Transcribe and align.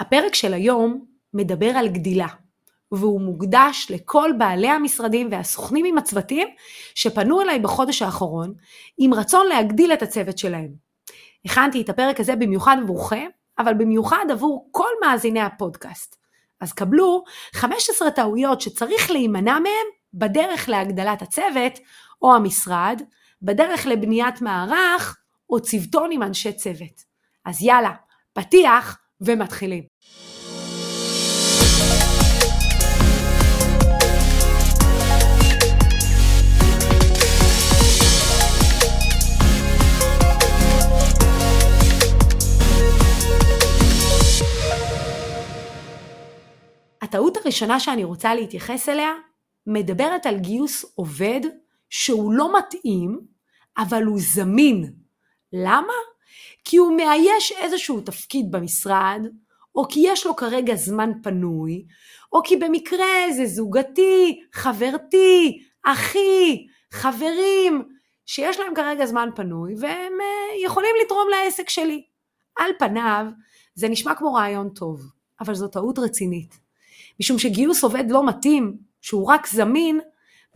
הפרק 0.00 0.34
של 0.34 0.54
היום 0.54 1.04
מדבר 1.34 1.70
על 1.70 1.88
גדילה, 1.88 2.26
והוא 2.92 3.20
מוקדש 3.20 3.86
לכל 3.90 4.30
בעלי 4.38 4.68
המשרדים 4.68 5.28
והסוכנים 5.30 5.84
עם 5.84 5.98
הצוותים 5.98 6.48
שפנו 6.94 7.40
אליי 7.40 7.58
בחודש 7.58 8.02
האחרון 8.02 8.54
עם 8.98 9.14
רצון 9.14 9.46
להגדיל 9.46 9.92
את 9.92 10.02
הצוות 10.02 10.38
שלהם. 10.38 10.68
הכנתי 11.44 11.80
את 11.80 11.88
הפרק 11.88 12.20
הזה 12.20 12.36
במיוחד 12.36 12.76
עבורכם, 12.82 13.28
אבל 13.58 13.74
במיוחד 13.74 14.24
עבור 14.30 14.68
כל 14.70 14.88
מאזיני 15.04 15.40
הפודקאסט. 15.40 16.16
אז 16.60 16.72
קבלו 16.72 17.24
15 17.52 18.10
טעויות 18.10 18.60
שצריך 18.60 19.10
להימנע 19.10 19.58
מהם 19.58 19.86
בדרך 20.14 20.68
להגדלת 20.68 21.22
הצוות 21.22 21.78
או 22.22 22.34
המשרד, 22.34 23.02
בדרך 23.42 23.86
לבניית 23.86 24.40
מערך 24.40 25.16
או 25.50 25.62
צוותון 25.62 26.12
עם 26.12 26.22
אנשי 26.22 26.52
צוות. 26.52 27.04
אז 27.44 27.62
יאללה, 27.62 27.92
פתיח 28.32 28.99
ומתחילים. 29.20 29.84
הטעות 47.02 47.36
הראשונה 47.36 47.80
שאני 47.80 48.04
רוצה 48.04 48.34
להתייחס 48.34 48.88
אליה 48.88 49.10
מדברת 49.66 50.26
על 50.26 50.38
גיוס 50.38 50.84
עובד 50.94 51.40
שהוא 51.90 52.32
לא 52.32 52.58
מתאים, 52.58 53.20
אבל 53.78 54.02
הוא 54.04 54.18
זמין. 54.20 54.92
למה? 55.52 55.92
כי 56.64 56.76
הוא 56.76 56.96
מאייש 56.96 57.52
איזשהו 57.52 58.00
תפקיד 58.00 58.50
במשרד, 58.50 59.20
או 59.74 59.88
כי 59.88 60.00
יש 60.04 60.26
לו 60.26 60.36
כרגע 60.36 60.74
זמן 60.74 61.10
פנוי, 61.22 61.84
או 62.32 62.42
כי 62.42 62.56
במקרה 62.56 63.32
זה 63.36 63.46
זוגתי, 63.46 64.40
חברתי, 64.52 65.62
אחי, 65.84 66.66
חברים, 66.92 67.82
שיש 68.26 68.58
להם 68.58 68.74
כרגע 68.74 69.06
זמן 69.06 69.28
פנוי, 69.34 69.74
והם 69.78 70.12
אה, 70.20 70.64
יכולים 70.64 70.90
לתרום 71.04 71.28
לעסק 71.30 71.68
שלי. 71.68 72.02
על 72.58 72.70
פניו, 72.78 73.26
זה 73.74 73.88
נשמע 73.88 74.14
כמו 74.14 74.34
רעיון 74.34 74.68
טוב, 74.68 75.00
אבל 75.40 75.54
זו 75.54 75.68
טעות 75.68 75.98
רצינית. 75.98 76.60
משום 77.20 77.38
שגיוס 77.38 77.84
עובד 77.84 78.04
לא 78.10 78.26
מתאים, 78.26 78.76
שהוא 79.00 79.26
רק 79.26 79.46
זמין, 79.46 80.00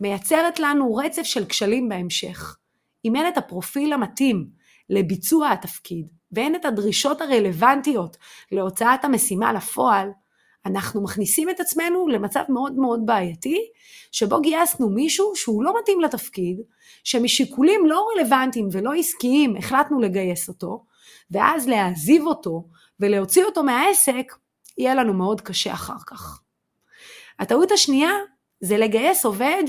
מייצרת 0.01 0.59
לנו 0.59 0.95
רצף 0.95 1.23
של 1.23 1.45
כשלים 1.45 1.89
בהמשך. 1.89 2.57
אם 3.05 3.15
אין 3.15 3.27
את 3.27 3.37
הפרופיל 3.37 3.93
המתאים 3.93 4.47
לביצוע 4.89 5.51
התפקיד, 5.51 6.09
ואין 6.31 6.55
את 6.55 6.65
הדרישות 6.65 7.21
הרלוונטיות 7.21 8.17
להוצאת 8.51 9.05
המשימה 9.05 9.53
לפועל, 9.53 10.09
אנחנו 10.65 11.03
מכניסים 11.03 11.49
את 11.49 11.59
עצמנו 11.59 12.07
למצב 12.07 12.43
מאוד 12.49 12.75
מאוד 12.75 13.05
בעייתי, 13.05 13.59
שבו 14.11 14.41
גייסנו 14.41 14.89
מישהו 14.89 15.35
שהוא 15.35 15.63
לא 15.63 15.73
מתאים 15.81 16.01
לתפקיד, 16.01 16.57
שמשיקולים 17.03 17.85
לא 17.85 18.07
רלוונטיים 18.15 18.67
ולא 18.71 18.93
עסקיים 18.93 19.55
החלטנו 19.57 19.99
לגייס 19.99 20.47
אותו, 20.47 20.85
ואז 21.31 21.67
להעזיב 21.67 22.25
אותו 22.25 22.67
ולהוציא 22.99 23.43
אותו 23.43 23.63
מהעסק, 23.63 24.33
יהיה 24.77 24.95
לנו 24.95 25.13
מאוד 25.13 25.41
קשה 25.41 25.73
אחר 25.73 25.99
כך. 26.07 26.41
הטעות 27.39 27.71
השנייה 27.71 28.11
זה 28.61 28.77
לגייס 28.77 29.25
עובד 29.25 29.63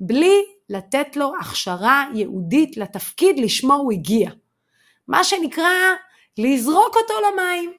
בלי 0.00 0.44
לתת 0.68 1.16
לו 1.16 1.32
הכשרה 1.40 2.04
ייעודית 2.14 2.76
לתפקיד 2.76 3.38
לשמו 3.38 3.74
הוא 3.74 3.92
הגיע. 3.92 4.30
מה 5.08 5.24
שנקרא 5.24 5.72
לזרוק 6.38 6.96
אותו 6.96 7.14
למים, 7.20 7.72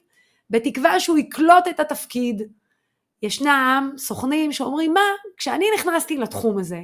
בתקווה 0.50 1.00
שהוא 1.00 1.18
יקלוט 1.18 1.68
את 1.70 1.80
התפקיד. 1.80 2.42
ישנם 3.22 3.92
סוכנים 3.98 4.52
שאומרים, 4.52 4.94
מה, 4.94 5.10
כשאני 5.38 5.66
נכנסתי 5.76 6.18
לתחום 6.18 6.58
הזה, 6.58 6.80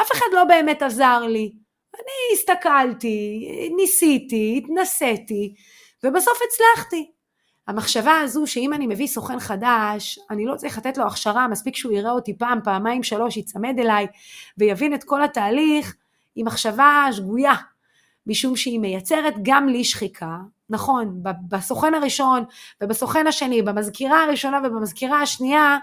אף 0.00 0.12
אחד 0.12 0.26
לא 0.32 0.44
באמת 0.44 0.82
עזר 0.82 1.20
לי. 1.20 1.52
אני 1.94 2.38
הסתכלתי, 2.38 3.48
ניסיתי, 3.76 4.54
התנסיתי, 4.58 5.54
ובסוף 6.04 6.38
הצלחתי. 6.46 7.10
המחשבה 7.68 8.20
הזו 8.20 8.46
שאם 8.46 8.72
אני 8.72 8.86
מביא 8.86 9.06
סוכן 9.06 9.40
חדש, 9.40 10.18
אני 10.30 10.46
לא 10.46 10.54
צריך 10.56 10.78
לתת 10.78 10.98
לו 10.98 11.06
הכשרה, 11.06 11.48
מספיק 11.48 11.76
שהוא 11.76 11.92
יראה 11.92 12.10
אותי 12.10 12.38
פעם, 12.38 12.60
פעמיים, 12.64 13.02
שלוש, 13.02 13.36
ייצמד 13.36 13.74
אליי 13.78 14.06
ויבין 14.58 14.94
את 14.94 15.04
כל 15.04 15.22
התהליך, 15.22 15.96
היא 16.34 16.44
מחשבה 16.44 17.06
שגויה, 17.12 17.54
משום 18.30 18.56
שהיא 18.56 18.80
מייצרת 18.80 19.34
גם 19.42 19.68
לי 19.68 19.84
שחיקה, 19.84 20.36
נכון, 20.70 21.22
בסוכן 21.48 21.94
הראשון 21.94 22.44
ובסוכן 22.80 23.26
השני, 23.26 23.62
במזכירה 23.62 24.24
הראשונה 24.24 24.58
ובמזכירה 24.64 25.22
השנייה, 25.22 25.78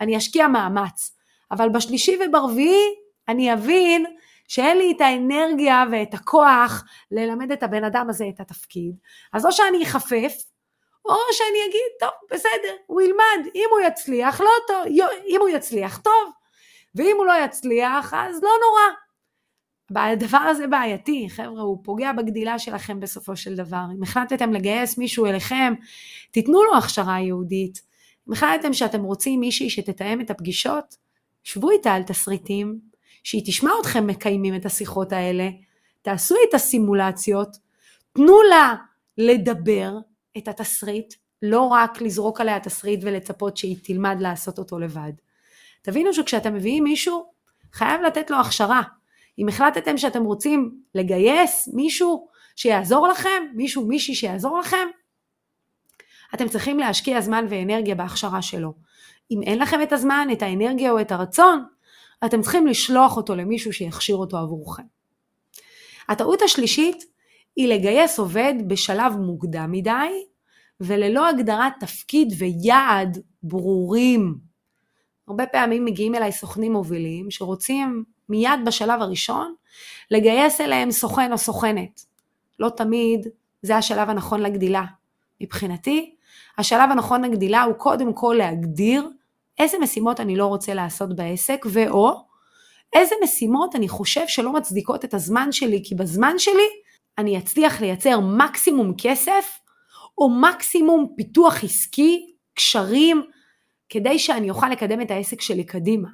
אני 0.00 0.16
אשקיע 0.16 0.48
מאמץ, 0.48 1.16
אבל 1.50 1.68
בשלישי 1.68 2.18
וברביעי 2.20 2.94
אני 3.28 3.52
אבין 3.52 4.04
שאין 4.48 4.78
לי 4.78 4.92
את 4.96 5.00
האנרגיה 5.00 5.84
ואת 5.92 6.14
הכוח 6.14 6.84
ללמד 7.10 7.52
את 7.52 7.62
הבן 7.62 7.84
אדם 7.84 8.06
הזה 8.10 8.24
את 8.34 8.40
התפקיד, 8.40 8.96
אז 9.32 9.46
או 9.46 9.52
שאני 9.52 9.82
אחפף, 9.82 10.34
או 11.04 11.14
שאני 11.32 11.58
אגיד, 11.68 11.90
טוב, 12.00 12.10
בסדר, 12.30 12.74
הוא 12.86 13.02
ילמד, 13.02 13.50
אם 13.54 13.68
הוא 13.70 13.80
יצליח, 13.80 14.40
לא 14.40 14.50
טוב, 14.66 14.84
אם 15.26 15.40
הוא 15.40 15.48
יצליח, 15.48 15.98
טוב, 15.98 16.32
ואם 16.94 17.14
הוא 17.16 17.26
לא 17.26 17.32
יצליח, 17.44 18.14
אז 18.14 18.42
לא 18.42 18.50
נורא. 18.62 18.94
הדבר 19.96 20.38
הזה 20.38 20.66
בעייתי, 20.66 21.26
חבר'ה, 21.30 21.62
הוא 21.62 21.78
פוגע 21.82 22.12
בגדילה 22.12 22.58
שלכם 22.58 23.00
בסופו 23.00 23.36
של 23.36 23.54
דבר. 23.56 23.84
אם 23.98 24.02
החלטתם 24.02 24.52
לגייס 24.52 24.98
מישהו 24.98 25.26
אליכם, 25.26 25.74
תיתנו 26.30 26.64
לו 26.64 26.76
הכשרה 26.76 27.20
יהודית. 27.20 27.82
אם 28.28 28.32
החלטתם 28.32 28.72
שאתם 28.72 29.02
רוצים 29.02 29.40
מישהי 29.40 29.70
שתתאם 29.70 30.20
את 30.20 30.30
הפגישות, 30.30 30.96
שבו 31.44 31.70
איתה 31.70 31.94
על 31.94 32.02
תסריטים, 32.02 32.78
שהיא 33.24 33.42
תשמע 33.46 33.70
אתכם 33.80 34.06
מקיימים 34.06 34.54
את 34.54 34.66
השיחות 34.66 35.12
האלה, 35.12 35.48
תעשו 36.02 36.34
את 36.48 36.54
הסימולציות, 36.54 37.56
תנו 38.12 38.42
לה 38.42 38.74
לדבר, 39.18 39.98
את 40.38 40.48
התסריט, 40.48 41.14
לא 41.42 41.60
רק 41.60 42.02
לזרוק 42.02 42.40
עליה 42.40 42.60
תסריט 42.60 43.00
ולצפות 43.02 43.56
שהיא 43.56 43.76
תלמד 43.82 44.16
לעשות 44.20 44.58
אותו 44.58 44.78
לבד. 44.78 45.12
תבינו 45.82 46.14
שכשאתם 46.14 46.54
מביאים 46.54 46.84
מישהו, 46.84 47.26
חייב 47.72 48.00
לתת 48.02 48.30
לו 48.30 48.40
הכשרה. 48.40 48.82
אם 49.38 49.48
החלטתם 49.48 49.98
שאתם 49.98 50.24
רוצים 50.24 50.80
לגייס 50.94 51.68
מישהו 51.72 52.28
שיעזור 52.56 53.08
לכם, 53.08 53.42
מישהו, 53.54 53.86
מישהי 53.86 54.14
שיעזור 54.14 54.58
לכם, 54.58 54.88
אתם 56.34 56.48
צריכים 56.48 56.78
להשקיע 56.78 57.20
זמן 57.20 57.46
ואנרגיה 57.48 57.94
בהכשרה 57.94 58.42
שלו. 58.42 58.74
אם 59.30 59.42
אין 59.42 59.58
לכם 59.58 59.82
את 59.82 59.92
הזמן, 59.92 60.28
את 60.32 60.42
האנרגיה 60.42 60.90
או 60.90 61.00
את 61.00 61.12
הרצון, 61.12 61.64
אתם 62.24 62.42
צריכים 62.42 62.66
לשלוח 62.66 63.16
אותו 63.16 63.34
למישהו 63.34 63.72
שיכשיר 63.72 64.16
אותו 64.16 64.38
עבורכם. 64.38 64.82
הטעות 66.08 66.42
השלישית 66.42 67.04
היא 67.56 67.68
לגייס 67.68 68.18
עובד 68.18 68.54
בשלב 68.66 69.16
מוקדם 69.16 69.72
מדי 69.72 70.24
וללא 70.80 71.28
הגדרת 71.28 71.72
תפקיד 71.80 72.28
ויעד 72.38 73.18
ברורים. 73.42 74.34
הרבה 75.28 75.46
פעמים 75.46 75.84
מגיעים 75.84 76.14
אליי 76.14 76.32
סוכנים 76.32 76.72
מובילים 76.72 77.30
שרוצים 77.30 78.04
מיד 78.32 78.60
בשלב 78.66 79.02
הראשון 79.02 79.54
לגייס 80.10 80.60
אליהם 80.60 80.90
סוכן 80.90 81.32
או 81.32 81.38
סוכנת. 81.38 82.04
לא 82.58 82.68
תמיד 82.68 83.28
זה 83.62 83.76
השלב 83.76 84.10
הנכון 84.10 84.40
לגדילה. 84.40 84.84
מבחינתי, 85.40 86.14
השלב 86.58 86.90
הנכון 86.90 87.24
לגדילה 87.24 87.62
הוא 87.62 87.74
קודם 87.74 88.12
כל 88.12 88.34
להגדיר 88.38 89.08
איזה 89.58 89.76
משימות 89.78 90.20
אני 90.20 90.36
לא 90.36 90.46
רוצה 90.46 90.74
לעשות 90.74 91.16
בעסק 91.16 91.66
ואו 91.72 92.24
איזה 92.92 93.14
משימות 93.24 93.76
אני 93.76 93.88
חושב 93.88 94.28
שלא 94.28 94.52
מצדיקות 94.52 95.04
את 95.04 95.14
הזמן 95.14 95.52
שלי 95.52 95.82
כי 95.84 95.94
בזמן 95.94 96.38
שלי 96.38 96.68
אני 97.18 97.38
אצליח 97.38 97.80
לייצר 97.80 98.20
מקסימום 98.20 98.94
כסף 98.98 99.58
או 100.18 100.30
מקסימום 100.30 101.12
פיתוח 101.16 101.64
עסקי, 101.64 102.34
קשרים, 102.54 103.22
כדי 103.88 104.18
שאני 104.18 104.50
אוכל 104.50 104.68
לקדם 104.68 105.00
את 105.00 105.10
העסק 105.10 105.40
שלי 105.40 105.64
קדימה. 105.64 106.08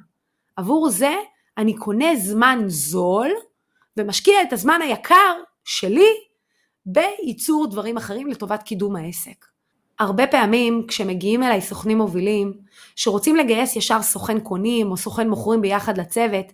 עבור 0.55 0.89
זה 0.89 1.15
אני 1.59 1.73
קונה 1.73 2.15
זמן 2.15 2.63
זול 2.67 3.29
ומשקיע 3.97 4.41
את 4.41 4.53
הזמן 4.53 4.79
היקר 4.81 5.35
שלי 5.63 6.09
בייצור 6.85 7.67
דברים 7.71 7.97
אחרים 7.97 8.27
לטובת 8.27 8.63
קידום 8.63 8.95
העסק. 8.95 9.45
הרבה 9.99 10.27
פעמים 10.27 10.85
כשמגיעים 10.87 11.43
אליי 11.43 11.61
סוכנים 11.61 11.97
מובילים 11.97 12.53
שרוצים 12.95 13.35
לגייס 13.35 13.75
ישר 13.75 14.01
סוכן 14.01 14.39
קונים 14.39 14.91
או 14.91 14.97
סוכן 14.97 15.29
מוכרים 15.29 15.61
ביחד 15.61 15.97
לצוות, 15.97 16.45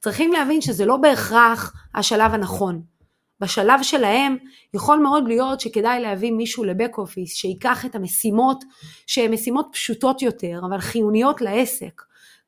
צריכים 0.00 0.32
להבין 0.32 0.60
שזה 0.60 0.86
לא 0.86 0.96
בהכרח 0.96 1.74
השלב 1.94 2.34
הנכון. 2.34 2.82
בשלב 3.40 3.82
שלהם 3.82 4.36
יכול 4.74 4.98
מאוד 4.98 5.28
להיות 5.28 5.60
שכדאי 5.60 6.00
להביא 6.00 6.32
מישהו 6.32 6.64
לבק 6.64 6.98
אופיס 6.98 7.34
שייקח 7.34 7.86
את 7.86 7.94
המשימות 7.94 8.64
שהן 9.06 9.32
משימות 9.32 9.66
פשוטות 9.72 10.22
יותר 10.22 10.60
אבל 10.68 10.78
חיוניות 10.78 11.40
לעסק 11.40 12.02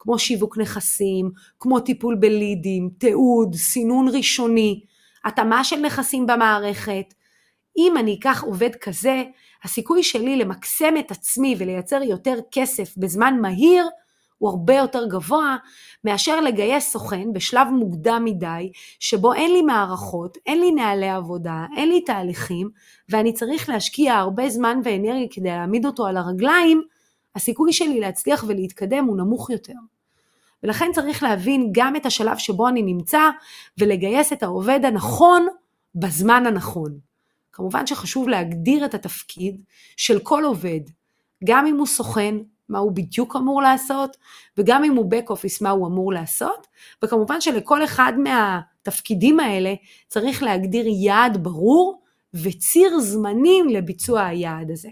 כמו 0.06 0.18
שיווק 0.18 0.58
נכסים, 0.58 1.30
כמו 1.60 1.80
טיפול 1.80 2.14
בלידים, 2.14 2.90
תיעוד, 2.98 3.54
סינון 3.54 4.08
ראשוני, 4.08 4.80
התאמה 5.24 5.64
של 5.64 5.76
נכסים 5.76 6.26
במערכת. 6.26 7.14
אם 7.76 7.94
אני 7.98 8.16
אקח 8.20 8.44
עובד 8.44 8.74
כזה, 8.74 9.22
הסיכוי 9.64 10.02
שלי 10.02 10.36
למקסם 10.36 10.94
את 10.98 11.10
עצמי 11.10 11.54
ולייצר 11.58 12.02
יותר 12.02 12.38
כסף 12.50 12.96
בזמן 12.96 13.38
מהיר 13.40 13.86
הוא 14.38 14.50
הרבה 14.50 14.74
יותר 14.74 15.06
גבוה 15.06 15.56
מאשר 16.04 16.40
לגייס 16.40 16.92
סוכן 16.92 17.32
בשלב 17.32 17.68
מוקדם 17.68 18.22
מדי, 18.24 18.72
שבו 19.00 19.34
אין 19.34 19.52
לי 19.52 19.62
מערכות, 19.62 20.38
אין 20.46 20.60
לי 20.60 20.70
נהלי 20.70 21.08
עבודה, 21.08 21.66
אין 21.76 21.88
לי 21.88 22.00
תהליכים, 22.00 22.70
ואני 23.08 23.32
צריך 23.32 23.68
להשקיע 23.68 24.14
הרבה 24.14 24.48
זמן 24.48 24.80
ואנרגיה 24.84 25.26
כדי 25.30 25.48
להעמיד 25.48 25.86
אותו 25.86 26.06
על 26.06 26.16
הרגליים, 26.16 26.82
הסיכוי 27.34 27.72
שלי 27.72 28.00
להצליח 28.00 28.44
ולהתקדם 28.48 29.04
הוא 29.04 29.16
נמוך 29.16 29.50
יותר. 29.50 29.72
ולכן 30.66 30.90
צריך 30.94 31.22
להבין 31.22 31.68
גם 31.72 31.96
את 31.96 32.06
השלב 32.06 32.38
שבו 32.38 32.68
אני 32.68 32.82
נמצא 32.82 33.20
ולגייס 33.78 34.32
את 34.32 34.42
העובד 34.42 34.80
הנכון 34.84 35.46
בזמן 35.94 36.46
הנכון. 36.46 36.98
כמובן 37.52 37.86
שחשוב 37.86 38.28
להגדיר 38.28 38.84
את 38.84 38.94
התפקיד 38.94 39.60
של 39.96 40.18
כל 40.18 40.44
עובד, 40.44 40.80
גם 41.44 41.66
אם 41.66 41.76
הוא 41.76 41.86
סוכן, 41.86 42.34
מה 42.68 42.78
הוא 42.78 42.92
בדיוק 42.92 43.36
אמור 43.36 43.62
לעשות, 43.62 44.16
וגם 44.58 44.84
אם 44.84 44.96
הוא 44.96 45.12
back 45.12 45.30
office, 45.32 45.58
מה 45.60 45.70
הוא 45.70 45.86
אמור 45.86 46.12
לעשות, 46.12 46.66
וכמובן 47.04 47.40
שלכל 47.40 47.84
אחד 47.84 48.12
מהתפקידים 48.18 49.40
האלה 49.40 49.74
צריך 50.08 50.42
להגדיר 50.42 50.86
יעד 50.86 51.42
ברור 51.42 52.02
וציר 52.34 52.98
זמנים 52.98 53.68
לביצוע 53.68 54.24
היעד 54.24 54.70
הזה. 54.70 54.88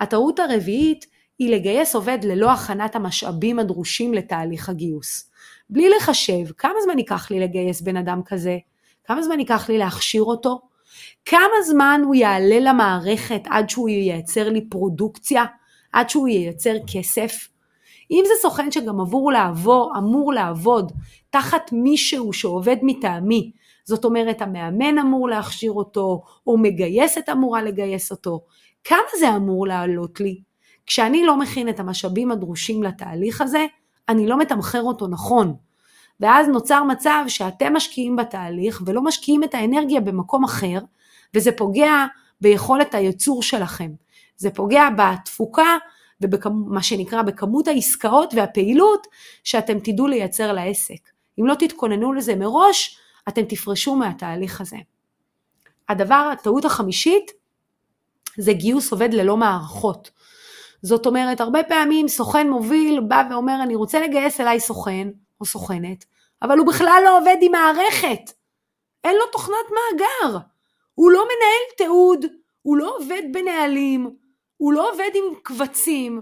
הטעות 0.00 0.38
הרביעית 0.38 1.15
היא 1.38 1.50
לגייס 1.50 1.94
עובד 1.94 2.18
ללא 2.22 2.50
הכנת 2.50 2.96
המשאבים 2.96 3.58
הדרושים 3.58 4.14
לתהליך 4.14 4.68
הגיוס. 4.68 5.30
בלי 5.70 5.88
לחשב 5.88 6.52
כמה 6.58 6.74
זמן 6.84 6.98
ייקח 6.98 7.30
לי 7.30 7.40
לגייס 7.40 7.80
בן 7.80 7.96
אדם 7.96 8.20
כזה, 8.24 8.58
כמה 9.04 9.22
זמן 9.22 9.40
ייקח 9.40 9.68
לי 9.68 9.78
להכשיר 9.78 10.22
אותו, 10.22 10.60
כמה 11.24 11.62
זמן 11.66 12.00
הוא 12.04 12.14
יעלה 12.14 12.60
למערכת 12.60 13.42
עד 13.50 13.70
שהוא 13.70 13.88
ייצר 13.88 14.48
לי 14.48 14.68
פרודוקציה, 14.68 15.44
עד 15.92 16.10
שהוא 16.10 16.28
ייצר 16.28 16.74
כסף. 16.92 17.48
אם 18.10 18.22
זה 18.26 18.32
סוכן 18.42 18.70
שגם 18.70 19.00
עבור 19.00 19.32
לעבור, 19.32 19.92
אמור 19.98 20.32
לעבוד 20.32 20.92
תחת 21.30 21.72
מישהו 21.72 22.32
שעובד 22.32 22.76
מטעמי, 22.82 23.52
זאת 23.84 24.04
אומרת 24.04 24.42
המאמן 24.42 24.98
אמור 24.98 25.28
להכשיר 25.28 25.72
אותו, 25.72 26.22
או 26.46 26.58
מגייסת 26.58 27.28
אמורה 27.28 27.62
לגייס 27.62 28.10
אותו, 28.10 28.44
כמה 28.84 28.98
זה 29.18 29.36
אמור 29.36 29.66
לעלות 29.66 30.20
לי? 30.20 30.40
כשאני 30.86 31.26
לא 31.26 31.38
מכין 31.38 31.68
את 31.68 31.80
המשאבים 31.80 32.30
הדרושים 32.30 32.82
לתהליך 32.82 33.40
הזה, 33.40 33.66
אני 34.08 34.26
לא 34.26 34.38
מתמחר 34.38 34.82
אותו 34.82 35.06
נכון. 35.06 35.54
ואז 36.20 36.48
נוצר 36.48 36.84
מצב 36.84 37.24
שאתם 37.28 37.76
משקיעים 37.76 38.16
בתהליך 38.16 38.82
ולא 38.86 39.02
משקיעים 39.02 39.44
את 39.44 39.54
האנרגיה 39.54 40.00
במקום 40.00 40.44
אחר, 40.44 40.78
וזה 41.34 41.52
פוגע 41.52 42.06
ביכולת 42.40 42.94
הייצור 42.94 43.42
שלכם. 43.42 43.90
זה 44.36 44.50
פוגע 44.50 44.88
בתפוקה 44.96 45.76
ובמה 46.20 46.82
שנקרא 46.82 47.22
בכמות 47.22 47.68
העסקאות 47.68 48.34
והפעילות 48.34 49.06
שאתם 49.44 49.78
תדעו 49.78 50.06
לייצר 50.06 50.52
לעסק. 50.52 51.10
אם 51.40 51.46
לא 51.46 51.54
תתכוננו 51.54 52.12
לזה 52.12 52.34
מראש, 52.34 52.98
אתם 53.28 53.42
תפרשו 53.44 53.96
מהתהליך 53.96 54.60
הזה. 54.60 54.76
הדבר, 55.88 56.30
הטעות 56.32 56.64
החמישית, 56.64 57.30
זה 58.38 58.52
גיוס 58.52 58.92
עובד 58.92 59.14
ללא 59.14 59.36
מערכות. 59.36 60.10
זאת 60.82 61.06
אומרת, 61.06 61.40
הרבה 61.40 61.62
פעמים 61.64 62.08
סוכן 62.08 62.50
מוביל 62.50 63.00
בא 63.00 63.22
ואומר, 63.30 63.62
אני 63.62 63.74
רוצה 63.74 64.00
לגייס 64.00 64.40
אליי 64.40 64.60
סוכן 64.60 65.08
או 65.40 65.46
סוכנת, 65.46 66.04
אבל 66.42 66.58
הוא 66.58 66.66
בכלל 66.66 67.02
לא 67.04 67.18
עובד 67.18 67.36
עם 67.40 67.52
מערכת. 67.52 68.32
אין 69.04 69.16
לו 69.16 69.26
תוכנת 69.32 69.66
מאגר. 69.70 70.38
הוא 70.94 71.10
לא 71.10 71.24
מנהל 71.24 71.76
תיעוד, 71.76 72.24
הוא 72.62 72.76
לא 72.76 72.96
עובד 72.96 73.22
בנהלים, 73.32 74.16
הוא 74.56 74.72
לא 74.72 74.92
עובד 74.92 75.10
עם 75.14 75.34
קבצים. 75.42 76.20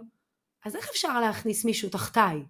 אז 0.65 0.77
איך 0.77 0.89
אפשר 0.91 1.21
להכניס 1.21 1.65
מישהו 1.65 1.89
תחתיי? 1.89 2.43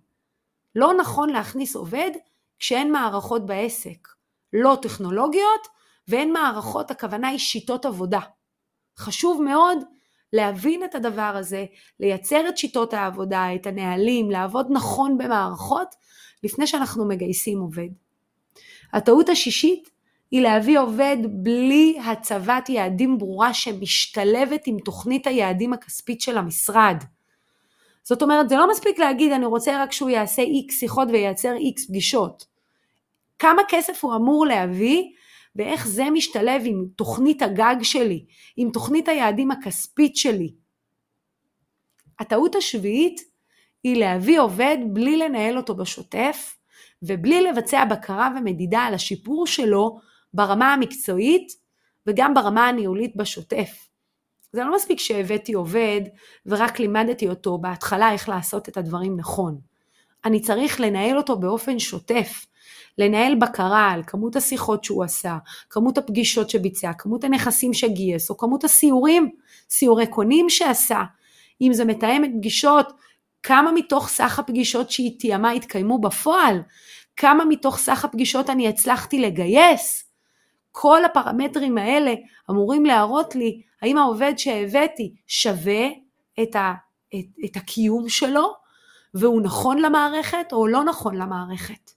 לא 0.74 0.94
נכון 0.94 1.30
להכניס 1.30 1.76
עובד 1.76 2.10
כשאין 2.58 2.92
מערכות 2.92 3.46
בעסק. 3.46 4.08
לא 4.52 4.76
טכנולוגיות 4.82 5.68
ואין 6.08 6.32
מערכות, 6.32 6.90
הכוונה 6.90 7.28
היא 7.28 7.38
שיטות 7.38 7.86
עבודה. 7.86 8.20
חשוב 8.98 9.42
מאוד 9.42 9.78
להבין 10.34 10.84
את 10.84 10.94
הדבר 10.94 11.32
הזה, 11.34 11.64
לייצר 12.00 12.48
את 12.48 12.58
שיטות 12.58 12.94
העבודה, 12.94 13.54
את 13.54 13.66
הנהלים, 13.66 14.30
לעבוד 14.30 14.66
נכון 14.70 15.18
במערכות, 15.18 15.94
לפני 16.42 16.66
שאנחנו 16.66 17.08
מגייסים 17.08 17.60
עובד. 17.60 17.88
הטעות 18.92 19.28
השישית 19.28 19.90
היא 20.30 20.40
להביא 20.40 20.78
עובד 20.78 21.16
בלי 21.30 21.98
הצבת 22.04 22.68
יעדים 22.68 23.18
ברורה 23.18 23.54
שמשתלבת 23.54 24.66
עם 24.66 24.76
תוכנית 24.84 25.26
היעדים 25.26 25.72
הכספית 25.72 26.20
של 26.20 26.38
המשרד. 26.38 26.96
זאת 28.02 28.22
אומרת, 28.22 28.48
זה 28.48 28.56
לא 28.56 28.70
מספיק 28.70 28.98
להגיד 28.98 29.32
אני 29.32 29.46
רוצה 29.46 29.82
רק 29.82 29.92
שהוא 29.92 30.10
יעשה 30.10 30.42
איקס 30.42 30.78
שיחות 30.80 31.08
וייצר 31.12 31.54
איקס 31.54 31.86
פגישות. 31.86 32.44
כמה 33.38 33.62
כסף 33.68 34.04
הוא 34.04 34.16
אמור 34.16 34.46
להביא 34.46 35.04
ואיך 35.56 35.88
זה 35.88 36.04
משתלב 36.10 36.62
עם 36.64 36.86
תוכנית 36.96 37.42
הגג 37.42 37.76
שלי, 37.82 38.24
עם 38.56 38.70
תוכנית 38.70 39.08
היעדים 39.08 39.50
הכספית 39.50 40.16
שלי. 40.16 40.54
הטעות 42.18 42.54
השביעית 42.54 43.20
היא 43.84 43.96
להביא 43.96 44.40
עובד 44.40 44.76
בלי 44.86 45.16
לנהל 45.16 45.56
אותו 45.56 45.74
בשוטף 45.74 46.56
ובלי 47.02 47.42
לבצע 47.42 47.84
בקרה 47.84 48.28
ומדידה 48.36 48.80
על 48.80 48.94
השיפור 48.94 49.46
שלו 49.46 49.98
ברמה 50.34 50.72
המקצועית 50.72 51.52
וגם 52.06 52.34
ברמה 52.34 52.68
הניהולית 52.68 53.16
בשוטף. 53.16 53.88
זה 54.52 54.64
לא 54.64 54.74
מספיק 54.74 54.98
שהבאתי 54.98 55.52
עובד 55.52 56.00
ורק 56.46 56.80
לימדתי 56.80 57.28
אותו 57.28 57.58
בהתחלה 57.58 58.12
איך 58.12 58.28
לעשות 58.28 58.68
את 58.68 58.76
הדברים 58.76 59.16
נכון. 59.16 59.58
אני 60.24 60.40
צריך 60.40 60.80
לנהל 60.80 61.16
אותו 61.16 61.38
באופן 61.38 61.78
שוטף, 61.78 62.46
לנהל 62.98 63.34
בקרה 63.34 63.90
על 63.90 64.02
כמות 64.06 64.36
השיחות 64.36 64.84
שהוא 64.84 65.04
עשה, 65.04 65.36
כמות 65.70 65.98
הפגישות 65.98 66.50
שביצע, 66.50 66.92
כמות 66.98 67.24
הנכסים 67.24 67.74
שגייס, 67.74 68.30
או 68.30 68.36
כמות 68.36 68.64
הסיורים, 68.64 69.30
סיורי 69.70 70.06
קונים 70.06 70.50
שעשה. 70.50 71.02
אם 71.60 71.72
זה 71.72 71.84
מתאמת 71.84 72.30
פגישות, 72.36 72.92
כמה 73.42 73.72
מתוך 73.72 74.08
סך 74.08 74.38
הפגישות 74.38 74.90
שהיא 74.90 75.20
תיאמה 75.20 75.50
התקיימו 75.50 76.00
בפועל, 76.00 76.62
כמה 77.16 77.44
מתוך 77.44 77.78
סך 77.78 78.04
הפגישות 78.04 78.50
אני 78.50 78.68
הצלחתי 78.68 79.18
לגייס. 79.18 80.04
כל 80.72 81.04
הפרמטרים 81.04 81.78
האלה 81.78 82.14
אמורים 82.50 82.86
להראות 82.86 83.34
לי 83.34 83.62
האם 83.82 83.98
העובד 83.98 84.32
שהבאתי 84.36 85.14
שווה 85.26 85.88
את, 86.42 86.56
ה, 86.56 86.74
את, 87.14 87.24
את 87.44 87.56
הקיום 87.56 88.08
שלו 88.08 88.52
והוא 89.14 89.42
נכון 89.42 89.78
למערכת 89.78 90.52
או 90.52 90.66
לא 90.66 90.84
נכון 90.84 91.14
למערכת. 91.16 91.90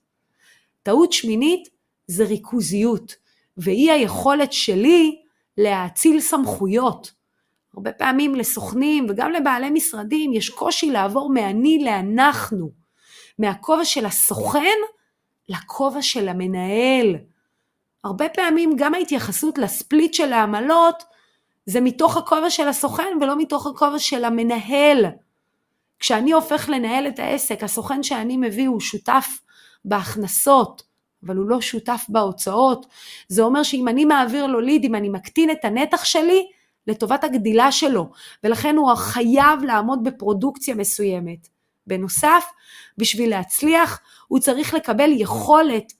טעות 0.88 1.12
שמינית 1.12 1.68
זה 2.06 2.24
ריכוזיות 2.24 3.14
ואי 3.56 3.90
היכולת 3.90 4.52
שלי 4.52 5.18
להאציל 5.58 6.20
סמכויות. 6.20 7.12
הרבה 7.74 7.92
פעמים 7.92 8.34
לסוכנים 8.34 9.06
וגם 9.08 9.32
לבעלי 9.32 9.70
משרדים 9.70 10.32
יש 10.32 10.50
קושי 10.50 10.90
לעבור 10.90 11.30
מאני 11.30 11.84
לאנחנו, 11.84 12.70
מהכובע 13.38 13.84
של 13.84 14.06
הסוכן 14.06 14.76
לכובע 15.48 16.02
של 16.02 16.28
המנהל. 16.28 17.16
הרבה 18.04 18.28
פעמים 18.28 18.72
גם 18.76 18.94
ההתייחסות 18.94 19.58
לספליט 19.58 20.14
של 20.14 20.32
העמלות 20.32 21.04
זה 21.66 21.80
מתוך 21.80 22.16
הכובע 22.16 22.50
של 22.50 22.68
הסוכן 22.68 23.18
ולא 23.20 23.38
מתוך 23.38 23.66
הכובע 23.66 23.98
של 23.98 24.24
המנהל. 24.24 25.04
כשאני 25.98 26.32
הופך 26.32 26.68
לנהל 26.68 27.08
את 27.08 27.18
העסק, 27.18 27.62
הסוכן 27.62 28.02
שאני 28.02 28.36
מביא 28.36 28.68
הוא 28.68 28.80
שותף 28.80 29.28
בהכנסות, 29.88 30.82
אבל 31.26 31.36
הוא 31.36 31.48
לא 31.48 31.60
שותף 31.60 32.06
בהוצאות. 32.08 32.86
זה 33.28 33.42
אומר 33.42 33.62
שאם 33.62 33.88
אני 33.88 34.04
מעביר 34.04 34.46
לו 34.46 34.60
לידים, 34.60 34.94
אני 34.94 35.08
מקטין 35.08 35.50
את 35.50 35.64
הנתח 35.64 36.04
שלי 36.04 36.46
לטובת 36.86 37.24
הגדילה 37.24 37.72
שלו, 37.72 38.10
ולכן 38.44 38.76
הוא 38.76 38.94
חייב 38.94 39.62
לעמוד 39.62 40.04
בפרודוקציה 40.04 40.74
מסוימת. 40.74 41.48
בנוסף, 41.86 42.44
בשביל 42.98 43.30
להצליח, 43.30 44.00
הוא 44.28 44.38
צריך 44.38 44.74
לקבל 44.74 45.10
יכולת 45.12 45.92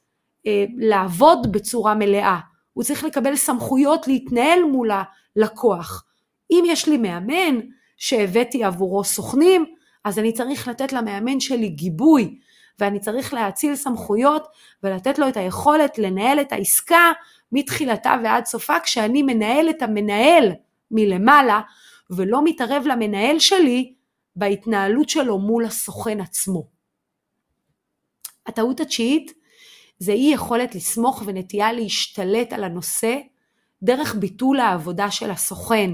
אה, 0.46 0.64
לעבוד 0.76 1.52
בצורה 1.52 1.94
מלאה. 1.94 2.38
הוא 2.72 2.84
צריך 2.84 3.04
לקבל 3.04 3.36
סמכויות 3.36 4.08
להתנהל 4.08 4.64
מול 4.64 4.90
הלקוח. 4.90 6.04
אם 6.50 6.64
יש 6.66 6.88
לי 6.88 6.96
מאמן 6.96 7.60
שהבאתי 7.96 8.64
עבורו 8.64 9.04
סוכנים, 9.04 9.64
אז 10.04 10.18
אני 10.18 10.32
צריך 10.32 10.68
לתת 10.68 10.92
למאמן 10.92 11.40
שלי 11.40 11.68
גיבוי, 11.68 12.38
ואני 12.80 13.00
צריך 13.00 13.34
להאציל 13.34 13.76
סמכויות 13.76 14.46
ולתת 14.82 15.18
לו 15.18 15.28
את 15.28 15.36
היכולת 15.36 15.98
לנהל 15.98 16.40
את 16.40 16.52
העסקה 16.52 17.12
מתחילתה 17.52 18.14
ועד 18.24 18.44
סופה, 18.44 18.80
כשאני 18.80 19.22
מנהל 19.22 19.70
את 19.70 19.82
המנהל 19.82 20.52
מלמעלה, 20.90 21.60
ולא 22.10 22.44
מתערב 22.44 22.84
למנהל 22.86 23.38
שלי 23.38 23.94
בהתנהלות 24.36 25.08
שלו 25.08 25.38
מול 25.38 25.64
הסוכן 25.64 26.20
עצמו. 26.20 26.66
הטעות 28.46 28.80
התשיעית 28.80 29.32
זה 29.98 30.12
אי 30.12 30.30
יכולת 30.34 30.74
לסמוך 30.74 31.22
ונטייה 31.26 31.72
להשתלט 31.72 32.52
על 32.52 32.64
הנושא 32.64 33.18
דרך 33.82 34.14
ביטול 34.14 34.60
העבודה 34.60 35.10
של 35.10 35.30
הסוכן. 35.30 35.90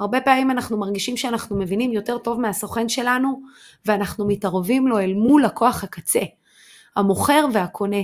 הרבה 0.00 0.20
פעמים 0.20 0.50
אנחנו 0.50 0.76
מרגישים 0.76 1.16
שאנחנו 1.16 1.56
מבינים 1.56 1.92
יותר 1.92 2.18
טוב 2.18 2.40
מהסוכן 2.40 2.88
שלנו, 2.88 3.40
ואנחנו 3.86 4.26
מתערבים 4.26 4.88
לו 4.88 4.98
אל 4.98 5.14
מול 5.14 5.44
לקוח 5.44 5.84
הקצה, 5.84 6.20
המוכר 6.96 7.46
והקונה. 7.52 8.02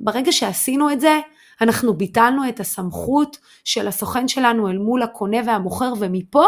ברגע 0.00 0.32
שעשינו 0.32 0.92
את 0.92 1.00
זה, 1.00 1.20
אנחנו 1.60 1.94
ביטלנו 1.94 2.48
את 2.48 2.60
הסמכות 2.60 3.38
של 3.64 3.88
הסוכן 3.88 4.28
שלנו 4.28 4.68
אל 4.68 4.78
מול 4.78 5.02
הקונה 5.02 5.36
והמוכר, 5.46 5.92
ומפה 5.98 6.46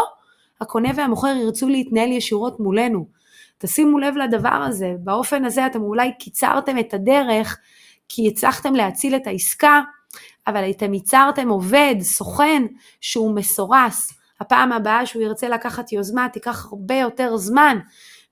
הקונה 0.61 0.89
והמוכר 0.95 1.27
ירצו 1.27 1.69
להתנהל 1.69 2.11
ישירות 2.11 2.59
מולנו. 2.59 3.07
תשימו 3.57 3.99
לב 3.99 4.15
לדבר 4.15 4.49
הזה, 4.49 4.93
באופן 4.99 5.45
הזה 5.45 5.65
אתם 5.65 5.81
אולי 5.81 6.11
קיצרתם 6.19 6.79
את 6.79 6.93
הדרך 6.93 7.57
כי 8.09 8.27
הצלחתם 8.27 8.75
להציל 8.75 9.15
את 9.15 9.27
העסקה, 9.27 9.81
אבל 10.47 10.69
אתם 10.69 10.93
ייצרתם 10.93 11.49
עובד, 11.49 11.95
סוכן, 12.01 12.63
שהוא 13.01 13.35
מסורס. 13.35 14.20
הפעם 14.41 14.71
הבאה 14.71 15.05
שהוא 15.05 15.21
ירצה 15.23 15.49
לקחת 15.49 15.91
יוזמה 15.91 16.29
תיקח 16.33 16.65
הרבה 16.65 16.95
יותר 16.95 17.37
זמן, 17.37 17.77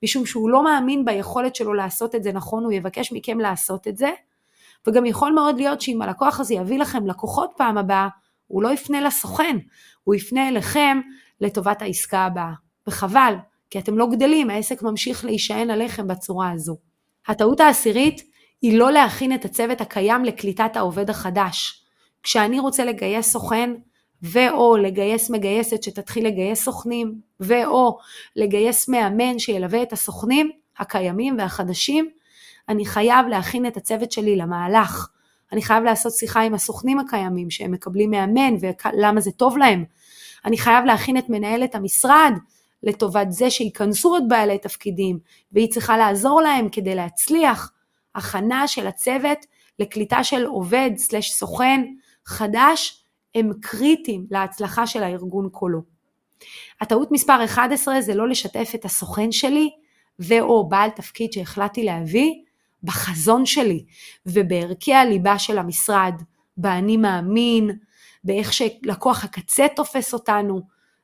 משום 0.02 0.26
שהוא 0.26 0.50
לא 0.50 0.64
מאמין 0.64 1.04
ביכולת 1.04 1.56
שלו 1.56 1.74
לעשות 1.74 2.14
את 2.14 2.22
זה 2.22 2.32
נכון, 2.32 2.64
הוא 2.64 2.72
יבקש 2.72 3.12
מכם 3.12 3.40
לעשות 3.40 3.88
את 3.88 3.96
זה, 3.96 4.10
וגם 4.86 5.06
יכול 5.06 5.32
מאוד 5.32 5.56
להיות 5.56 5.80
שאם 5.80 6.02
הלקוח 6.02 6.40
הזה 6.40 6.54
יביא 6.54 6.78
לכם 6.78 7.06
לקוחות 7.06 7.50
פעם 7.56 7.78
הבאה, 7.78 8.08
הוא 8.46 8.62
לא 8.62 8.68
יפנה 8.68 9.00
לסוכן, 9.00 9.56
הוא 10.04 10.14
יפנה 10.14 10.48
אליכם 10.48 11.00
לטובת 11.40 11.82
העסקה 11.82 12.18
הבאה. 12.18 12.52
וחבל, 12.86 13.34
כי 13.70 13.78
אתם 13.78 13.98
לא 13.98 14.06
גדלים, 14.06 14.50
העסק 14.50 14.82
ממשיך 14.82 15.24
להישען 15.24 15.70
עליכם 15.70 16.08
בצורה 16.08 16.50
הזו. 16.50 16.76
הטעות 17.26 17.60
העשירית 17.60 18.22
היא 18.62 18.78
לא 18.78 18.92
להכין 18.92 19.34
את 19.34 19.44
הצוות 19.44 19.80
הקיים 19.80 20.24
לקליטת 20.24 20.76
העובד 20.76 21.10
החדש. 21.10 21.84
כשאני 22.22 22.60
רוצה 22.60 22.84
לגייס 22.84 23.32
סוכן, 23.32 23.70
ואו 24.22 24.76
לגייס 24.76 25.30
מגייסת 25.30 25.82
שתתחיל 25.82 26.26
לגייס 26.26 26.64
סוכנים, 26.64 27.20
ואו 27.40 27.98
לגייס 28.36 28.88
מאמן 28.88 29.38
שילווה 29.38 29.82
את 29.82 29.92
הסוכנים 29.92 30.50
הקיימים 30.78 31.36
והחדשים, 31.38 32.10
אני 32.68 32.86
חייב 32.86 33.26
להכין 33.26 33.66
את 33.66 33.76
הצוות 33.76 34.12
שלי 34.12 34.36
למהלך. 34.36 35.08
אני 35.52 35.62
חייב 35.62 35.84
לעשות 35.84 36.12
שיחה 36.12 36.40
עם 36.40 36.54
הסוכנים 36.54 36.98
הקיימים 36.98 37.50
שהם 37.50 37.72
מקבלים 37.72 38.10
מאמן 38.10 38.54
ולמה 38.60 39.20
זה 39.20 39.30
טוב 39.30 39.58
להם. 39.58 39.84
אני 40.44 40.58
חייב 40.58 40.84
להכין 40.84 41.16
את 41.18 41.28
מנהלת 41.28 41.74
המשרד 41.74 42.32
לטובת 42.82 43.26
זה 43.30 43.50
שייכנסו 43.50 44.08
עוד 44.08 44.24
בעלי 44.28 44.58
תפקידים 44.58 45.18
והיא 45.52 45.70
צריכה 45.70 45.98
לעזור 45.98 46.40
להם 46.40 46.68
כדי 46.68 46.94
להצליח. 46.94 47.72
הכנה 48.14 48.68
של 48.68 48.86
הצוות 48.86 49.38
לקליטה 49.78 50.24
של 50.24 50.46
עובד 50.46 50.90
סלש 50.96 51.32
סוכן 51.32 51.84
חדש 52.26 52.99
הם 53.34 53.50
קריטיים 53.60 54.26
להצלחה 54.30 54.86
של 54.86 55.02
הארגון 55.02 55.48
כולו. 55.52 55.82
הטעות 56.80 57.12
מספר 57.12 57.44
11 57.44 58.00
זה 58.00 58.14
לא 58.14 58.28
לשתף 58.28 58.72
את 58.74 58.84
הסוכן 58.84 59.32
שלי 59.32 59.70
ו/או 60.18 60.68
בעל 60.68 60.90
תפקיד 60.90 61.32
שהחלטתי 61.32 61.84
להביא 61.84 62.34
בחזון 62.82 63.46
שלי 63.46 63.84
ובערכי 64.26 64.94
הליבה 64.94 65.38
של 65.38 65.58
המשרד, 65.58 66.14
באני 66.56 66.96
מאמין, 66.96 67.70
באיך 68.24 68.52
שלקוח 68.52 69.24
הקצה 69.24 69.66
תופס 69.76 70.14
אותנו. 70.14 70.60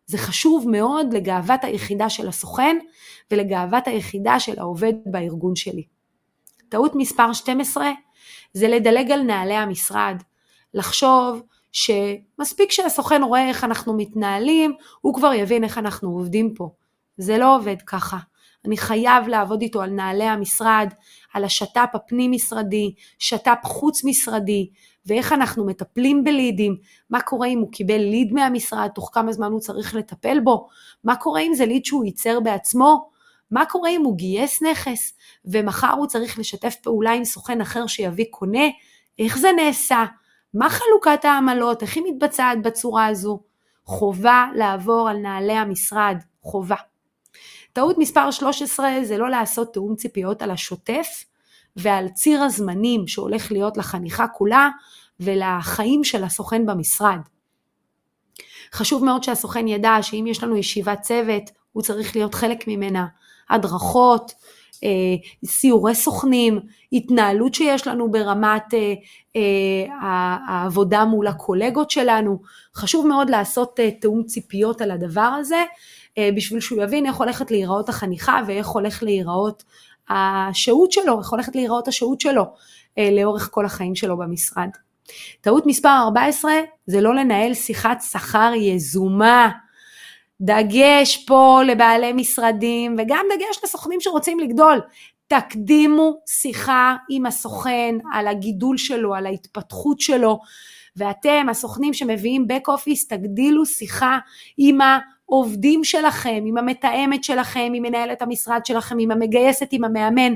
זה 0.06 0.18
חשוב 0.18 0.68
מאוד 0.68 1.12
לגאוות 1.12 1.64
היחידה 1.64 2.10
של 2.10 2.28
הסוכן 2.28 2.76
ולגאוות 3.30 3.86
היחידה 3.86 4.40
של 4.40 4.58
העובד 4.58 4.92
בארגון 5.06 5.56
שלי. 5.56 5.84
טעות 6.68 6.92
מספר 6.94 7.32
12 7.32 7.90
זה 8.52 8.68
לדלג 8.68 9.10
על 9.10 9.22
נעלי 9.22 9.54
המשרד, 9.54 10.22
לחשוב 10.74 11.42
שמספיק 11.76 12.72
שהסוכן 12.72 13.22
רואה 13.22 13.48
איך 13.48 13.64
אנחנו 13.64 13.96
מתנהלים, 13.96 14.74
הוא 15.00 15.14
כבר 15.14 15.32
יבין 15.32 15.64
איך 15.64 15.78
אנחנו 15.78 16.10
עובדים 16.10 16.54
פה. 16.54 16.70
זה 17.16 17.38
לא 17.38 17.56
עובד 17.56 17.76
ככה. 17.86 18.16
אני 18.64 18.76
חייב 18.76 19.28
לעבוד 19.28 19.62
איתו 19.62 19.82
על 19.82 19.90
נעלי 19.90 20.24
המשרד, 20.24 20.88
על 21.32 21.44
השת"פ 21.44 21.94
הפנים-משרדי, 21.94 22.94
שת"פ 23.18 23.64
חוץ-משרדי, 23.64 24.70
ואיך 25.06 25.32
אנחנו 25.32 25.66
מטפלים 25.66 26.24
בלידים, 26.24 26.76
מה 27.10 27.20
קורה 27.20 27.48
אם 27.48 27.58
הוא 27.58 27.72
קיבל 27.72 27.98
ליד 27.98 28.32
מהמשרד, 28.32 28.88
תוך 28.94 29.10
כמה 29.12 29.32
זמן 29.32 29.52
הוא 29.52 29.60
צריך 29.60 29.94
לטפל 29.94 30.40
בו, 30.40 30.68
מה 31.04 31.16
קורה 31.16 31.40
אם 31.40 31.54
זה 31.54 31.66
ליד 31.66 31.84
שהוא 31.84 32.04
ייצר 32.04 32.40
בעצמו, 32.40 33.10
מה 33.50 33.64
קורה 33.66 33.90
אם 33.90 34.04
הוא 34.04 34.16
גייס 34.16 34.62
נכס 34.62 35.12
ומחר 35.44 35.92
הוא 35.92 36.06
צריך 36.06 36.38
לשתף 36.38 36.74
פעולה 36.82 37.12
עם 37.12 37.24
סוכן 37.24 37.60
אחר 37.60 37.86
שיביא 37.86 38.26
קונה, 38.30 38.66
איך 39.18 39.38
זה 39.38 39.48
נעשה, 39.56 40.04
מה 40.54 40.70
חלוקת 40.70 41.24
העמלות, 41.24 41.82
איך 41.82 41.96
היא 41.96 42.04
מתבצעת 42.06 42.62
בצורה 42.62 43.06
הזו. 43.06 43.40
חובה 43.84 44.46
לעבור 44.54 45.08
על 45.08 45.16
נעלי 45.16 45.52
המשרד, 45.52 46.16
חובה. 46.42 46.76
טעות 47.72 47.98
מספר 47.98 48.30
13 48.30 48.90
זה 49.02 49.18
לא 49.18 49.30
לעשות 49.30 49.72
תיאום 49.72 49.96
ציפיות 49.96 50.42
על 50.42 50.50
השוטף 50.50 51.24
ועל 51.76 52.08
ציר 52.08 52.42
הזמנים 52.42 53.08
שהולך 53.08 53.52
להיות 53.52 53.76
לחניכה 53.76 54.28
כולה 54.28 54.68
ולחיים 55.20 56.04
של 56.04 56.24
הסוכן 56.24 56.66
במשרד. 56.66 57.18
חשוב 58.72 59.04
מאוד 59.04 59.22
שהסוכן 59.22 59.68
ידע 59.68 59.96
שאם 60.02 60.24
יש 60.28 60.42
לנו 60.42 60.56
ישיבת 60.56 61.00
צוות, 61.00 61.42
הוא 61.72 61.82
צריך 61.82 62.16
להיות 62.16 62.34
חלק 62.34 62.68
ממנה. 62.68 63.06
הדרכות, 63.50 64.32
סיורי 65.44 65.94
סוכנים, 65.94 66.60
התנהלות 66.92 67.54
שיש 67.54 67.86
לנו 67.86 68.10
ברמת 68.10 68.74
אה, 68.74 68.94
אה, 69.36 70.36
העבודה 70.48 71.04
מול 71.04 71.26
הקולגות 71.26 71.90
שלנו. 71.90 72.38
חשוב 72.76 73.06
מאוד 73.06 73.30
לעשות 73.30 73.80
תיאום 74.00 74.22
ציפיות 74.24 74.80
על 74.80 74.90
הדבר 74.90 75.20
הזה, 75.20 75.64
בשביל 76.36 76.60
שהוא 76.60 76.82
יבין 76.82 77.06
איך 77.06 77.16
הולכת 77.16 77.50
להיראות 77.50 77.88
החניכה 77.88 78.40
ואיך 78.46 78.66
הולך 78.66 79.02
להיראות 79.02 79.62
השהות 80.08 80.92
שלו, 80.92 81.18
איך 81.18 81.30
הולכת 81.30 81.56
להיראות 81.56 81.88
השהות 81.88 82.20
שלו 82.20 82.44
לאורך 83.12 83.48
כל 83.52 83.64
החיים 83.66 83.94
שלו 83.94 84.16
במשרד. 84.16 84.68
טעות 85.40 85.66
מספר 85.66 85.96
14 86.04 86.52
זה 86.86 87.00
לא 87.00 87.14
לנהל 87.14 87.54
שיחת 87.54 88.02
שכר 88.10 88.52
יזומה. 88.56 89.50
דגש 90.40 91.24
פה 91.26 91.60
לבעלי 91.66 92.12
משרדים 92.12 92.96
וגם 92.98 93.26
דגש 93.34 93.64
לסוכנים 93.64 94.00
שרוצים 94.00 94.40
לגדול. 94.40 94.80
תקדימו 95.28 96.12
שיחה 96.26 96.96
עם 97.10 97.26
הסוכן 97.26 97.94
על 98.12 98.28
הגידול 98.28 98.76
שלו, 98.76 99.14
על 99.14 99.26
ההתפתחות 99.26 100.00
שלו, 100.00 100.38
ואתם, 100.96 101.46
הסוכנים 101.50 101.94
שמביאים 101.94 102.46
back 102.50 102.70
office, 102.70 103.08
תגדילו 103.08 103.66
שיחה 103.66 104.18
עם 104.58 104.78
העובדים 104.80 105.84
שלכם, 105.84 106.44
עם 106.46 106.58
המתאמת 106.58 107.24
שלכם, 107.24 107.72
עם 107.74 107.82
מנהלת 107.82 108.22
המשרד 108.22 108.60
שלכם, 108.66 108.96
עם 108.98 109.10
המגייסת, 109.10 109.68
עם 109.72 109.84
המאמן. 109.84 110.32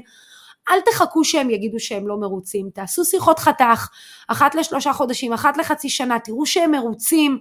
אל 0.71 0.81
תחכו 0.81 1.25
שהם 1.25 1.51
יגידו 1.51 1.81
שהם 1.81 2.09
לא 2.09 2.21
מרוצים, 2.21 2.71
תעשו 2.75 3.05
שיחות 3.05 3.39
חתך, 3.39 3.89
אחת 4.29 4.55
לשלושה 4.55 4.93
חודשים, 4.93 5.33
אחת 5.33 5.57
לחצי 5.57 5.89
שנה, 5.89 6.19
תראו 6.19 6.47
שהם 6.47 6.71
מרוצים, 6.71 7.39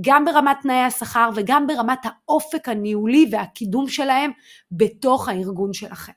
גם 0.00 0.24
ברמת 0.24 0.56
תנאי 0.62 0.82
השכר 0.82 1.30
וגם 1.34 1.66
ברמת 1.66 1.98
האופק 2.04 2.68
הניהולי 2.68 3.28
והקידום 3.32 3.88
שלהם 3.88 4.30
בתוך 4.72 5.28
הארגון 5.28 5.72
שלכם. 5.72 6.12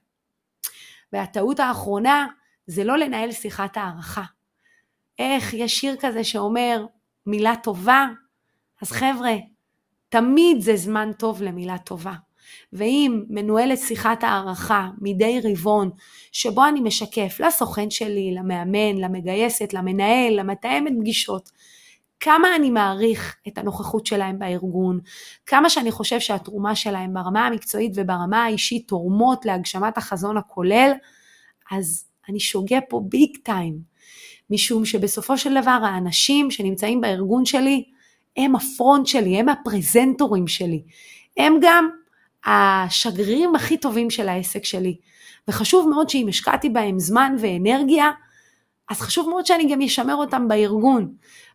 והטעות 1.13 1.59
האחרונה 1.59 2.27
זה 2.67 2.83
לא 2.83 2.97
לנהל 2.97 3.31
שיחת 3.31 3.77
הערכה. 3.77 4.23
איך 5.19 5.53
יש 5.53 5.79
שיר 5.79 5.95
כזה 5.99 6.23
שאומר 6.23 6.85
מילה 7.25 7.55
טובה? 7.55 8.05
אז 8.81 8.91
חבר'ה, 8.91 9.35
תמיד 10.09 10.61
זה 10.61 10.75
זמן 10.75 11.11
טוב 11.17 11.41
למילה 11.41 11.77
טובה. 11.77 12.13
ואם 12.73 13.23
מנוהלת 13.29 13.77
שיחת 13.79 14.23
הערכה 14.23 14.89
מדי 15.01 15.39
רבעון, 15.43 15.89
שבו 16.31 16.65
אני 16.65 16.79
משקף 16.79 17.37
לסוכן 17.39 17.89
שלי, 17.89 18.33
למאמן, 18.33 18.97
למגייסת, 18.97 19.73
למנהל, 19.73 20.39
למתאמת 20.39 20.93
פגישות, 20.99 21.49
כמה 22.19 22.55
אני 22.55 22.69
מעריך 22.69 23.35
את 23.47 23.57
הנוכחות 23.57 24.05
שלהם 24.05 24.39
בארגון, 24.39 24.99
כמה 25.45 25.69
שאני 25.69 25.91
חושב 25.91 26.19
שהתרומה 26.19 26.75
שלהם 26.75 27.13
ברמה 27.13 27.47
המקצועית 27.47 27.91
וברמה 27.95 28.45
האישית 28.45 28.87
תורמות 28.87 29.45
להגשמת 29.45 29.97
החזון 29.97 30.37
הכולל, 30.37 30.91
אז 31.71 32.05
אני 32.29 32.39
שוגה 32.39 32.79
פה 32.89 33.01
ביג 33.09 33.37
טיים, 33.43 33.79
משום 34.49 34.85
שבסופו 34.85 35.37
של 35.37 35.61
דבר 35.61 35.79
האנשים 35.83 36.51
שנמצאים 36.51 37.01
בארגון 37.01 37.45
שלי 37.45 37.83
הם 38.37 38.55
הפרונט 38.55 39.07
שלי, 39.07 39.39
הם 39.39 39.49
הפרזנטורים 39.49 40.47
שלי, 40.47 40.83
הם 41.37 41.53
גם 41.61 41.89
השגרירים 42.45 43.55
הכי 43.55 43.77
טובים 43.77 44.09
של 44.09 44.29
העסק 44.29 44.65
שלי, 44.65 44.97
וחשוב 45.47 45.89
מאוד 45.89 46.09
שאם 46.09 46.25
השקעתי 46.29 46.69
בהם 46.69 46.99
זמן 46.99 47.35
ואנרגיה, 47.39 48.11
אז 48.89 49.01
חשוב 49.01 49.29
מאוד 49.29 49.45
שאני 49.45 49.71
גם 49.73 49.81
אשמר 49.81 50.15
אותם 50.15 50.47
בארגון. 50.47 51.13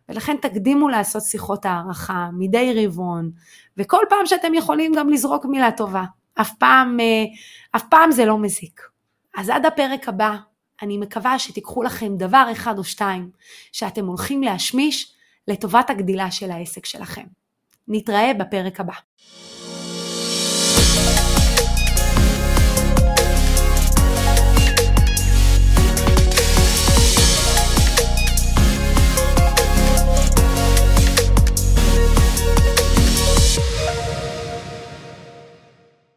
ולכן 0.09 0.37
תקדימו 0.41 0.89
לעשות 0.89 1.23
שיחות 1.23 1.65
הערכה 1.65 2.29
מדי 2.33 2.85
רבעון, 2.85 3.31
וכל 3.77 4.01
פעם 4.09 4.25
שאתם 4.25 4.53
יכולים 4.53 4.93
גם 4.95 5.09
לזרוק 5.09 5.45
מילה 5.45 5.71
טובה. 5.71 6.03
אף 6.41 6.53
פעם, 6.53 6.99
אה, 6.99 7.23
אף 7.75 7.83
פעם 7.89 8.11
זה 8.11 8.25
לא 8.25 8.37
מזיק. 8.37 8.81
אז 9.37 9.49
עד 9.49 9.65
הפרק 9.65 10.09
הבא, 10.09 10.35
אני 10.81 10.97
מקווה 10.97 11.39
שתיקחו 11.39 11.83
לכם 11.83 12.17
דבר 12.17 12.47
אחד 12.51 12.77
או 12.77 12.83
שתיים 12.83 13.29
שאתם 13.71 14.05
הולכים 14.05 14.43
להשמיש 14.43 15.13
לטובת 15.47 15.89
הגדילה 15.89 16.31
של 16.31 16.51
העסק 16.51 16.85
שלכם. 16.85 17.25
נתראה 17.87 18.33
בפרק 18.33 18.79
הבא. 18.79 18.93